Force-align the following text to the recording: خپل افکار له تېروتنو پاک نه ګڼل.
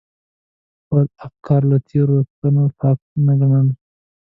خپل 0.79 1.03
افکار 1.27 1.61
له 1.71 1.77
تېروتنو 1.87 2.65
پاک 2.79 2.99
نه 3.25 3.33
ګڼل. 3.39 3.67